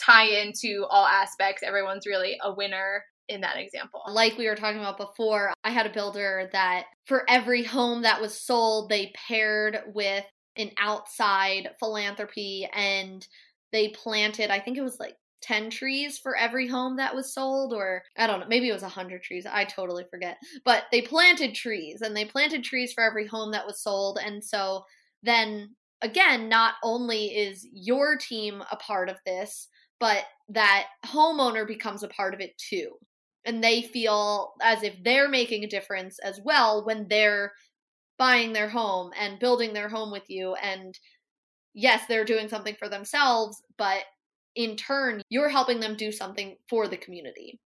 tie 0.00 0.26
into 0.26 0.86
all 0.90 1.06
aspects. 1.06 1.62
Everyone's 1.62 2.06
really 2.06 2.38
a 2.42 2.52
winner 2.52 3.04
in 3.28 3.40
that 3.40 3.56
example. 3.56 4.02
Like 4.08 4.36
we 4.36 4.48
were 4.48 4.56
talking 4.56 4.80
about 4.80 4.98
before, 4.98 5.52
I 5.64 5.70
had 5.70 5.86
a 5.86 5.92
builder 5.92 6.48
that 6.52 6.84
for 7.06 7.24
every 7.28 7.62
home 7.62 8.02
that 8.02 8.20
was 8.20 8.38
sold, 8.38 8.88
they 8.88 9.12
paired 9.14 9.78
with 9.94 10.24
an 10.56 10.70
outside 10.78 11.70
philanthropy 11.80 12.68
and 12.72 13.26
they 13.72 13.88
planted, 13.88 14.50
I 14.50 14.60
think 14.60 14.78
it 14.78 14.82
was 14.82 15.00
like 15.00 15.16
10 15.44 15.68
trees 15.68 16.18
for 16.18 16.36
every 16.36 16.66
home 16.66 16.96
that 16.96 17.14
was 17.14 17.34
sold 17.34 17.74
or 17.74 18.02
i 18.16 18.26
don't 18.26 18.40
know 18.40 18.46
maybe 18.48 18.70
it 18.70 18.72
was 18.72 18.80
100 18.80 19.22
trees 19.22 19.44
i 19.44 19.62
totally 19.62 20.04
forget 20.10 20.38
but 20.64 20.84
they 20.90 21.02
planted 21.02 21.54
trees 21.54 22.00
and 22.00 22.16
they 22.16 22.24
planted 22.24 22.64
trees 22.64 22.94
for 22.94 23.04
every 23.04 23.26
home 23.26 23.52
that 23.52 23.66
was 23.66 23.82
sold 23.82 24.18
and 24.24 24.42
so 24.42 24.82
then 25.22 25.68
again 26.00 26.48
not 26.48 26.76
only 26.82 27.26
is 27.26 27.68
your 27.74 28.16
team 28.16 28.62
a 28.72 28.76
part 28.76 29.10
of 29.10 29.16
this 29.26 29.68
but 30.00 30.24
that 30.48 30.86
homeowner 31.06 31.66
becomes 31.66 32.02
a 32.02 32.08
part 32.08 32.34
of 32.34 32.40
it 32.40 32.56
too 32.58 32.90
and 33.46 33.62
they 33.62 33.82
feel 33.82 34.52
as 34.62 34.82
if 34.82 34.94
they're 35.02 35.28
making 35.28 35.64
a 35.64 35.68
difference 35.68 36.18
as 36.20 36.40
well 36.44 36.84
when 36.84 37.06
they're 37.08 37.52
buying 38.18 38.52
their 38.52 38.68
home 38.68 39.10
and 39.18 39.38
building 39.38 39.72
their 39.72 39.88
home 39.88 40.10
with 40.10 40.28
you 40.28 40.54
and 40.54 40.98
yes 41.74 42.02
they're 42.08 42.24
doing 42.24 42.48
something 42.48 42.74
for 42.78 42.88
themselves 42.88 43.62
but 43.76 44.04
in 44.54 44.76
turn, 44.76 45.22
you're 45.30 45.48
helping 45.48 45.80
them 45.80 45.96
do 45.96 46.12
something 46.12 46.56
for 46.68 46.88
the 46.88 46.96
community. 46.96 47.60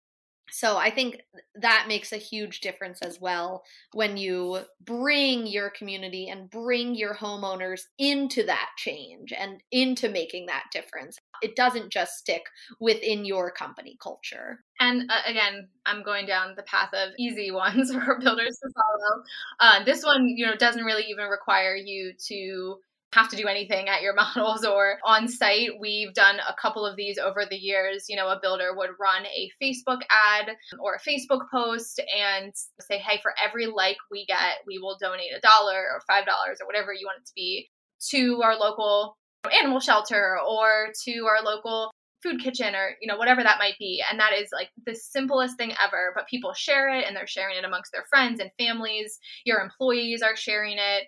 So 0.50 0.78
I 0.78 0.90
think 0.90 1.22
that 1.56 1.86
makes 1.88 2.14
a 2.14 2.18
huge 2.18 2.62
difference 2.62 3.02
as 3.02 3.20
well 3.20 3.64
when 3.94 4.18
you 4.18 4.60
bring 4.86 5.46
your 5.46 5.70
community 5.70 6.30
and 6.30 6.50
bring 6.50 6.96
your 6.96 7.14
homeowners 7.14 7.82
into 7.98 8.44
that 8.44 8.70
change 8.78 9.34
and 9.38 9.62
into 9.72 10.10
making 10.10 10.46
that 10.46 10.66
difference. 10.72 11.18
It 11.42 11.56
doesn't 11.56 11.92
just 11.92 12.18
stick 12.18 12.44
within 12.80 13.26
your 13.26 13.52
company 13.52 13.98
culture. 14.02 14.64
And 14.80 15.10
uh, 15.12 15.22
again, 15.26 15.68
I'm 15.86 16.04
going 16.04 16.26
down 16.26 16.56
the 16.56 16.64
path 16.64 16.94
of 16.94 17.10
easy 17.20 17.52
ones 17.58 17.92
for 17.92 18.20
builders 18.20 18.58
to 18.64 18.70
follow. 18.74 19.24
Uh, 19.60 19.84
this 19.84 20.04
one, 20.04 20.28
you 20.28 20.46
know, 20.46 20.56
doesn't 20.56 20.84
really 20.84 21.06
even 21.10 21.26
require 21.26 21.76
you 21.76 22.14
to 22.28 22.78
have 23.14 23.30
to 23.30 23.36
do 23.36 23.48
anything 23.48 23.88
at 23.88 24.02
your 24.02 24.14
models 24.36 24.66
or 24.66 24.98
on 25.06 25.28
site. 25.28 25.72
We've 25.80 26.14
done 26.14 26.38
a 26.48 26.56
couple 26.62 26.86
of 26.86 26.96
these 26.96 27.18
over 27.18 27.46
the 27.50 27.58
years. 27.58 28.06
You 28.10 28.16
know, 28.16 28.28
a 28.28 28.40
builder 28.42 28.76
would 28.76 28.92
run 29.00 29.26
a 29.26 29.52
Facebook 29.62 30.02
ad 30.10 30.56
or 30.80 30.96
a 30.96 31.10
Facebook 31.10 31.50
post 31.52 32.00
and 32.00 32.54
say, 32.82 32.98
hey, 32.98 33.20
for 33.22 33.34
every 33.44 33.68
like 33.68 33.98
we 34.12 34.26
get, 34.26 34.58
we 34.66 34.80
will 34.80 34.98
donate 35.00 35.32
a 35.36 35.42
dollar 35.42 35.82
or 35.82 36.02
$5 36.10 36.26
or 36.28 36.66
whatever 36.66 36.94
you 36.94 37.06
want 37.06 37.22
it 37.22 37.28
to 37.28 37.34
be 37.36 37.70
to 38.10 38.42
our 38.44 38.56
local 38.56 39.18
animal 39.52 39.80
shelter 39.80 40.38
or 40.48 40.90
to 41.06 41.26
our 41.26 41.44
local 41.44 41.92
food 42.24 42.42
kitchen 42.42 42.76
or 42.76 42.96
you 43.00 43.08
know 43.08 43.18
whatever 43.18 43.44
that 43.44 43.60
might 43.60 43.78
be 43.78 44.04
and 44.10 44.20
that 44.20 44.34
is 44.34 44.50
like 44.52 44.70
the 44.86 44.96
simplest 44.96 45.56
thing 45.56 45.74
ever 45.84 46.12
but 46.16 46.28
people 46.28 46.52
share 46.54 46.90
it 46.90 47.06
and 47.08 47.16
they're 47.16 47.28
sharing 47.28 47.56
it 47.56 47.64
amongst 47.64 47.92
their 47.92 48.06
friends 48.10 48.40
and 48.40 48.50
families 48.58 49.20
your 49.46 49.60
employees 49.60 50.24
are 50.24 50.36
sharing 50.36 50.78
it 50.78 51.04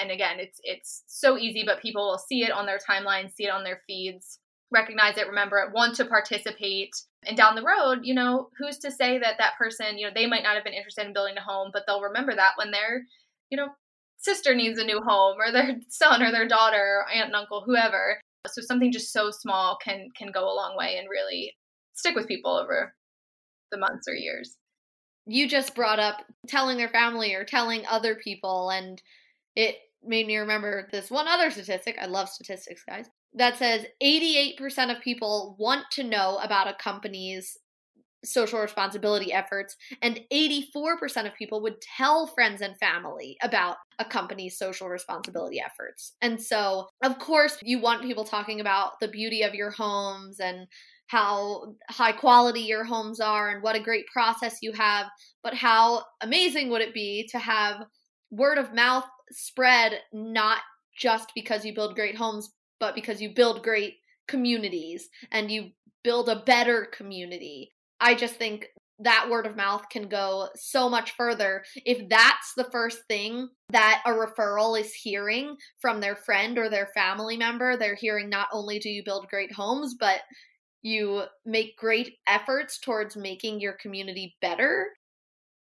and 0.00 0.10
again 0.10 0.38
it's 0.38 0.60
it's 0.62 1.02
so 1.06 1.36
easy 1.36 1.62
but 1.64 1.82
people 1.82 2.06
will 2.06 2.18
see 2.18 2.42
it 2.44 2.52
on 2.52 2.66
their 2.66 2.78
timeline 2.78 3.32
see 3.32 3.44
it 3.44 3.50
on 3.50 3.64
their 3.64 3.80
feeds 3.86 4.38
recognize 4.72 5.18
it 5.18 5.28
remember 5.28 5.58
it 5.58 5.72
want 5.72 5.94
to 5.96 6.04
participate. 6.04 6.90
And 7.24 7.36
down 7.36 7.54
the 7.54 7.62
road 7.62 8.00
you 8.02 8.14
know 8.14 8.48
who's 8.58 8.78
to 8.78 8.90
say 8.90 9.18
that 9.18 9.36
that 9.38 9.56
person 9.56 9.98
you 9.98 10.06
know 10.06 10.12
they 10.14 10.26
might 10.26 10.42
not 10.42 10.54
have 10.56 10.64
been 10.64 10.72
interested 10.72 11.06
in 11.06 11.12
building 11.12 11.36
a 11.36 11.42
home 11.42 11.70
but 11.72 11.84
they'll 11.86 12.00
remember 12.00 12.34
that 12.34 12.52
when 12.56 12.72
their 12.72 13.02
you 13.50 13.56
know 13.56 13.68
sister 14.22 14.54
needs 14.54 14.78
a 14.78 14.84
new 14.84 15.00
home 15.00 15.36
or 15.38 15.52
their 15.52 15.76
son 15.88 16.22
or 16.22 16.32
their 16.32 16.48
daughter 16.48 17.02
or 17.04 17.10
aunt 17.12 17.26
and 17.26 17.36
uncle 17.36 17.62
whoever. 17.64 18.18
So 18.48 18.62
something 18.62 18.90
just 18.90 19.12
so 19.12 19.30
small 19.30 19.78
can 19.82 20.08
can 20.16 20.32
go 20.32 20.44
a 20.44 20.56
long 20.56 20.76
way 20.76 20.96
and 20.98 21.08
really 21.08 21.54
stick 21.94 22.16
with 22.16 22.26
people 22.26 22.56
over 22.56 22.94
the 23.70 23.78
months 23.78 24.08
or 24.08 24.14
years. 24.14 24.56
You 25.26 25.48
just 25.48 25.76
brought 25.76 26.00
up 26.00 26.24
telling 26.48 26.76
their 26.76 26.88
family 26.88 27.34
or 27.34 27.44
telling 27.44 27.84
other 27.86 28.16
people 28.16 28.70
and 28.70 29.00
it 29.56 29.76
made 30.04 30.26
me 30.26 30.36
remember 30.36 30.88
this 30.90 31.10
one 31.10 31.28
other 31.28 31.50
statistic. 31.50 31.96
I 32.00 32.06
love 32.06 32.28
statistics, 32.28 32.82
guys. 32.86 33.08
That 33.34 33.56
says 33.56 33.86
88% 34.02 34.94
of 34.94 35.02
people 35.02 35.56
want 35.58 35.84
to 35.92 36.02
know 36.02 36.38
about 36.42 36.68
a 36.68 36.74
company's 36.74 37.56
social 38.24 38.60
responsibility 38.60 39.32
efforts, 39.32 39.76
and 40.00 40.20
84% 40.32 41.26
of 41.26 41.34
people 41.34 41.60
would 41.62 41.80
tell 41.80 42.28
friends 42.28 42.60
and 42.60 42.76
family 42.78 43.36
about 43.42 43.78
a 43.98 44.04
company's 44.04 44.56
social 44.56 44.88
responsibility 44.88 45.60
efforts. 45.60 46.12
And 46.22 46.40
so, 46.40 46.88
of 47.02 47.18
course, 47.18 47.58
you 47.62 47.80
want 47.80 48.02
people 48.02 48.24
talking 48.24 48.60
about 48.60 48.92
the 49.00 49.08
beauty 49.08 49.42
of 49.42 49.54
your 49.54 49.70
homes 49.70 50.38
and 50.38 50.66
how 51.08 51.74
high 51.90 52.12
quality 52.12 52.60
your 52.60 52.84
homes 52.84 53.20
are 53.20 53.50
and 53.50 53.62
what 53.62 53.76
a 53.76 53.80
great 53.80 54.06
process 54.06 54.58
you 54.62 54.72
have, 54.72 55.06
but 55.42 55.54
how 55.54 56.04
amazing 56.20 56.70
would 56.70 56.80
it 56.80 56.94
be 56.94 57.28
to 57.32 57.38
have 57.38 57.84
word 58.30 58.56
of 58.56 58.72
mouth 58.72 59.04
spread 59.32 60.00
not 60.12 60.58
just 60.96 61.32
because 61.34 61.64
you 61.64 61.74
build 61.74 61.94
great 61.94 62.16
homes, 62.16 62.50
but 62.78 62.94
because 62.94 63.20
you 63.20 63.34
build 63.34 63.62
great 63.62 63.96
communities 64.28 65.08
and 65.30 65.50
you 65.50 65.70
build 66.04 66.28
a 66.28 66.42
better 66.44 66.86
community. 66.86 67.72
I 68.00 68.14
just 68.14 68.34
think 68.34 68.66
that 68.98 69.28
word 69.30 69.46
of 69.46 69.56
mouth 69.56 69.88
can 69.90 70.08
go 70.08 70.48
so 70.54 70.88
much 70.88 71.12
further 71.12 71.64
if 71.84 72.08
that's 72.08 72.52
the 72.56 72.68
first 72.70 73.00
thing 73.08 73.48
that 73.70 74.02
a 74.06 74.10
referral 74.10 74.78
is 74.78 74.92
hearing 74.92 75.56
from 75.80 76.00
their 76.00 76.14
friend 76.14 76.58
or 76.58 76.68
their 76.68 76.88
family 76.94 77.36
member. 77.36 77.76
They're 77.76 77.96
hearing 77.96 78.28
not 78.28 78.48
only 78.52 78.78
do 78.78 78.88
you 78.88 79.02
build 79.04 79.28
great 79.28 79.52
homes, 79.52 79.96
but 79.98 80.20
you 80.82 81.22
make 81.44 81.76
great 81.76 82.16
efforts 82.26 82.78
towards 82.78 83.16
making 83.16 83.60
your 83.60 83.74
community 83.74 84.36
better. 84.40 84.88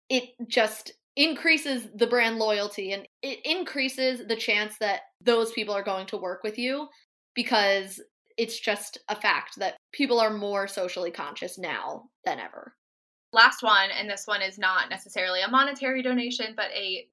It 0.10 0.30
just 0.48 0.94
increases 1.16 1.88
the 1.96 2.08
brand 2.08 2.38
loyalty 2.38 2.94
and 2.94 3.08
it 3.22 3.40
increases 3.46 4.28
the 4.28 4.36
chance 4.36 4.76
that 4.80 5.02
those 5.22 5.52
people 5.52 5.74
are 5.74 5.84
going 5.84 6.08
to 6.08 6.18
work 6.18 6.44
with 6.44 6.58
you 6.58 6.88
because 7.36 8.02
it's 8.38 8.60
just 8.60 8.98
a 9.10 9.16
fact 9.16 9.60
that 9.60 9.76
people 9.92 10.20
are 10.20 10.34
more 10.34 10.68
socially 10.68 11.12
conscious 11.12 11.58
now 11.58 12.04
than 12.26 12.40
ever. 12.40 12.74
Last 13.34 13.64
one, 13.64 13.90
and 13.90 14.10
this 14.10 14.28
one 14.28 14.42
is 14.42 14.60
not 14.60 14.90
necessarily 14.90 15.42
a 15.42 15.50
monetary 15.50 16.04
donation, 16.04 16.54
but 16.56 16.68
a 16.72 17.08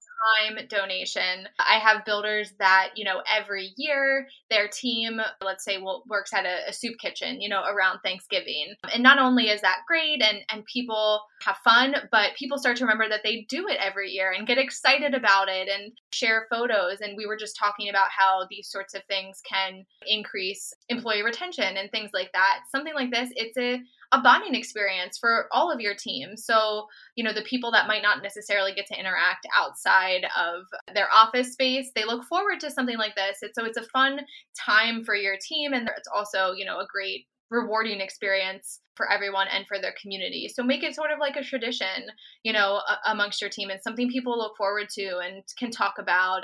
time 0.45 0.67
donation. 0.69 1.49
I 1.59 1.79
have 1.79 2.05
builders 2.05 2.53
that, 2.59 2.91
you 2.95 3.05
know, 3.05 3.23
every 3.27 3.73
year 3.77 4.29
their 4.50 4.69
team, 4.69 5.21
let's 5.43 5.65
say, 5.65 5.79
will, 5.79 6.03
works 6.07 6.35
at 6.35 6.45
a, 6.45 6.69
a 6.69 6.73
soup 6.73 6.99
kitchen, 6.99 7.41
you 7.41 7.49
know, 7.49 7.62
around 7.65 8.00
Thanksgiving. 8.00 8.75
And 8.93 9.03
not 9.03 9.19
only 9.19 9.45
is 9.45 9.62
that 9.62 9.79
great 9.89 10.23
and, 10.23 10.39
and 10.53 10.65
people 10.67 11.23
have 11.43 11.57
fun, 11.65 11.95
but 12.11 12.35
people 12.37 12.59
start 12.59 12.77
to 12.77 12.85
remember 12.85 13.09
that 13.09 13.23
they 13.25 13.47
do 13.49 13.67
it 13.69 13.79
every 13.81 14.11
year 14.11 14.33
and 14.37 14.47
get 14.47 14.59
excited 14.59 15.15
about 15.15 15.49
it 15.49 15.69
and 15.69 15.93
share 16.12 16.47
photos. 16.50 17.00
And 17.00 17.17
we 17.17 17.27
were 17.27 17.39
just 17.39 17.57
talking 17.57 17.89
about 17.89 18.09
how 18.11 18.47
these 18.50 18.69
sorts 18.69 18.95
of 18.95 19.03
things 19.05 19.41
can 19.49 19.87
increase 20.07 20.75
employee 20.89 21.23
retention 21.23 21.79
and 21.79 21.91
things 21.91 22.11
like 22.12 22.33
that. 22.33 22.65
Something 22.71 22.95
like 22.95 23.11
this, 23.11 23.31
it's 23.37 23.57
a 23.57 23.81
a 24.12 24.21
bonding 24.21 24.55
experience 24.55 25.19
for 25.19 25.47
all 25.52 25.71
of 25.71 25.81
your 25.81 25.95
team. 25.95 26.37
So, 26.37 26.87
you 27.14 27.23
know, 27.23 27.33
the 27.33 27.43
people 27.43 27.71
that 27.73 27.87
might 27.87 28.02
not 28.02 28.23
necessarily 28.23 28.73
get 28.75 28.87
to 28.87 28.99
interact 28.99 29.47
outside 29.57 30.26
of 30.37 30.64
their 30.95 31.09
office 31.12 31.52
space, 31.52 31.90
they 31.95 32.05
look 32.05 32.25
forward 32.25 32.61
to 32.61 32.71
something 32.71 32.99
like 32.99 33.14
this. 33.14 33.38
So 33.55 33.64
it's 33.64 33.76
a 33.76 33.83
fun 33.83 34.21
time 34.59 35.05
for 35.05 35.14
your 35.14 35.37
team 35.40 35.73
and 35.73 35.88
it's 35.97 36.09
also, 36.12 36.52
you 36.52 36.64
know, 36.64 36.79
a 36.79 36.87
great 36.93 37.26
rewarding 37.50 38.00
experience 38.00 38.81
for 38.97 39.11
everyone 39.11 39.47
and 39.49 39.67
for 39.67 39.81
their 39.81 39.95
community. 40.00 40.49
So 40.52 40.62
make 40.62 40.83
it 40.83 40.95
sort 40.95 41.11
of 41.11 41.19
like 41.19 41.37
a 41.37 41.43
tradition, 41.43 42.11
you 42.43 42.52
know, 42.52 42.81
amongst 43.07 43.40
your 43.40 43.50
team 43.50 43.71
and 43.71 43.81
something 43.83 44.09
people 44.11 44.37
look 44.37 44.57
forward 44.57 44.88
to 44.99 45.19
and 45.19 45.43
can 45.59 45.71
talk 45.71 45.95
about. 45.99 46.43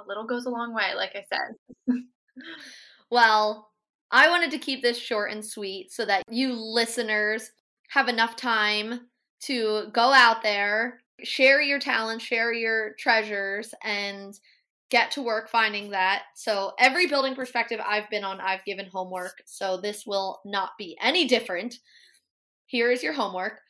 A 0.00 0.08
little 0.08 0.26
goes 0.26 0.46
a 0.46 0.50
long 0.50 0.74
way, 0.74 0.94
like 0.96 1.14
I 1.14 1.24
said. 1.28 1.96
well, 3.10 3.70
I 4.10 4.28
wanted 4.28 4.50
to 4.52 4.58
keep 4.58 4.82
this 4.82 4.98
short 4.98 5.30
and 5.30 5.44
sweet 5.44 5.92
so 5.92 6.04
that 6.04 6.24
you 6.28 6.52
listeners 6.54 7.50
have 7.90 8.08
enough 8.08 8.36
time 8.36 9.08
to 9.42 9.84
go 9.92 10.12
out 10.12 10.42
there, 10.42 11.00
share 11.22 11.60
your 11.60 11.78
talents, 11.78 12.24
share 12.24 12.52
your 12.52 12.94
treasures, 12.98 13.72
and 13.82 14.38
get 14.90 15.12
to 15.12 15.22
work 15.22 15.48
finding 15.48 15.90
that. 15.90 16.22
So, 16.34 16.72
every 16.78 17.06
building 17.06 17.34
perspective 17.34 17.80
I've 17.86 18.10
been 18.10 18.24
on, 18.24 18.40
I've 18.40 18.64
given 18.64 18.86
homework. 18.86 19.42
So, 19.46 19.76
this 19.76 20.04
will 20.04 20.40
not 20.44 20.70
be 20.78 20.96
any 21.00 21.26
different. 21.26 21.76
Here 22.66 22.90
is 22.90 23.02
your 23.02 23.12
homework 23.12 23.60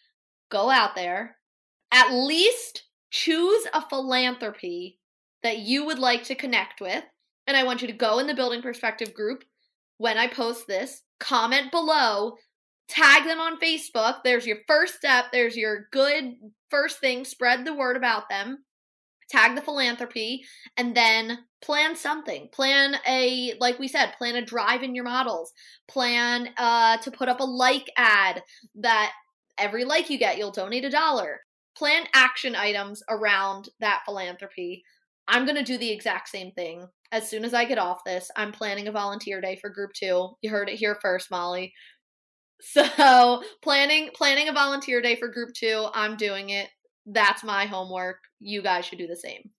go 0.51 0.69
out 0.69 0.95
there, 0.95 1.37
at 1.93 2.13
least 2.13 2.85
choose 3.11 3.67
a 3.73 3.89
philanthropy 3.89 4.99
that 5.43 5.59
you 5.59 5.87
would 5.87 5.99
like 5.99 6.25
to 6.25 6.35
connect 6.35 6.81
with. 6.81 7.05
And 7.47 7.57
I 7.57 7.65
want 7.65 7.81
you 7.81 7.89
to 7.89 7.95
go 7.95 8.19
in 8.19 8.27
the 8.27 8.35
building 8.35 8.61
perspective 8.61 9.15
group 9.15 9.45
when 10.01 10.17
I 10.17 10.29
post 10.29 10.67
this. 10.67 11.03
Comment 11.19 11.71
below, 11.71 12.33
tag 12.89 13.25
them 13.25 13.39
on 13.39 13.61
Facebook. 13.61 14.21
There's 14.25 14.47
your 14.47 14.57
first 14.67 14.95
step. 14.95 15.27
There's 15.31 15.59
your 15.59 15.89
good 15.93 16.37
first 16.71 17.01
thing. 17.01 17.27
Spread 17.27 17.67
the 17.67 17.75
word 17.75 17.99
about 17.99 18.31
them. 18.31 18.65
Tag 19.29 19.55
the 19.55 19.61
philanthropy 19.61 20.43
and 20.79 20.97
then 20.97 21.41
plan 21.61 21.95
something. 21.97 22.49
Plan 22.51 22.97
a, 23.07 23.53
like 23.61 23.79
we 23.79 23.89
said, 23.89 24.15
plan 24.17 24.37
a 24.37 24.45
drive 24.45 24.83
in 24.83 24.95
your 24.95 25.05
models. 25.05 25.53
Plan 25.87 26.49
uh, 26.57 26.97
to 26.97 27.11
put 27.11 27.29
up 27.29 27.41
a 27.41 27.45
like 27.45 27.91
ad 27.99 28.43
that 28.77 29.13
every 29.59 29.85
like 29.85 30.09
you 30.09 30.19
get, 30.19 30.39
you'll 30.39 30.51
donate 30.51 30.87
a 30.87 30.91
dollar. 30.91 31.41
Plan 31.77 32.05
action 32.15 32.57
items 32.57 33.03
around 33.11 33.69
that 33.81 34.01
philanthropy. 34.07 34.83
I'm 35.31 35.45
going 35.45 35.57
to 35.57 35.63
do 35.63 35.79
the 35.79 35.91
exact 35.91 36.29
same 36.29 36.51
thing. 36.53 36.87
As 37.13 37.29
soon 37.29 37.45
as 37.45 37.55
I 37.55 37.65
get 37.65 37.79
off 37.79 38.05
this, 38.05 38.31
I'm 38.37 38.53
planning 38.53 38.89
a 38.89 38.93
volunteer 38.93 39.41
day 39.41 39.57
for 39.61 39.71
group 39.71 39.93
2. 39.95 40.29
You 40.43 40.51
heard 40.51 40.69
it 40.69 40.77
here 40.77 40.99
first, 41.01 41.31
Molly. 41.31 41.73
So, 42.61 43.43
planning 43.63 44.11
planning 44.15 44.49
a 44.49 44.53
volunteer 44.53 45.01
day 45.01 45.17
for 45.17 45.29
group 45.29 45.51
2, 45.55 45.89
I'm 45.95 46.17
doing 46.17 46.51
it. 46.51 46.69
That's 47.07 47.45
my 47.45 47.67
homework. 47.67 48.19
You 48.41 48.61
guys 48.61 48.85
should 48.85 48.99
do 48.99 49.07
the 49.07 49.17
same. 49.17 49.51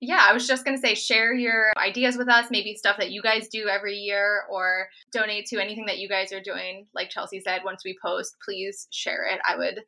Yeah, 0.00 0.20
I 0.20 0.32
was 0.32 0.46
just 0.46 0.64
going 0.64 0.76
to 0.76 0.80
say 0.80 0.94
share 0.94 1.32
your 1.32 1.72
ideas 1.78 2.16
with 2.16 2.28
us, 2.28 2.46
maybe 2.50 2.74
stuff 2.74 2.96
that 2.98 3.12
you 3.12 3.22
guys 3.22 3.48
do 3.48 3.68
every 3.68 3.94
year 3.94 4.42
or 4.50 4.88
donate 5.12 5.46
to 5.46 5.60
anything 5.60 5.86
that 5.86 5.98
you 5.98 6.08
guys 6.08 6.32
are 6.32 6.40
doing. 6.40 6.86
Like 6.92 7.08
Chelsea 7.08 7.40
said, 7.40 7.60
once 7.64 7.82
we 7.84 7.96
post, 8.04 8.34
please 8.44 8.88
share 8.90 9.26
it. 9.32 9.40
I 9.48 9.56
would 9.56 9.80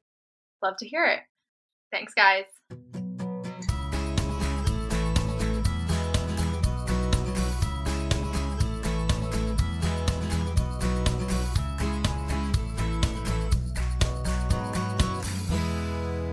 love 0.62 0.74
to 0.78 0.88
hear 0.88 1.04
it. 1.04 1.20
Thanks, 1.90 2.14
guys. 2.14 3.03